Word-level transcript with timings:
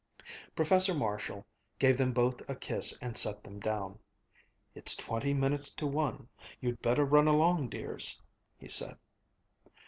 Professor 0.55 0.95
Marshall 0.95 1.45
gave 1.77 1.95
them 1.95 2.11
both 2.11 2.41
a 2.49 2.55
kiss 2.55 2.97
and 3.03 3.15
set 3.15 3.43
them 3.43 3.59
down. 3.59 3.99
"It's 4.73 4.95
twenty 4.95 5.31
minutes 5.35 5.69
to 5.73 5.85
one. 5.85 6.27
You'd 6.59 6.81
better 6.81 7.05
run 7.05 7.27
along, 7.27 7.69
dears," 7.69 8.19
he 8.57 8.67
said. 8.67 8.97